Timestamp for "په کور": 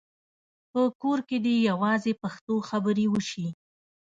0.71-1.19